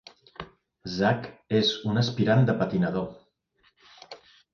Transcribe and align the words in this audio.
Zak 0.93 1.27
és 1.59 1.69
un 1.91 2.01
aspirant 2.03 2.47
de 2.47 2.55
patinador. 2.63 4.17